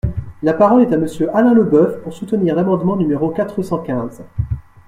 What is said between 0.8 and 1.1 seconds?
est à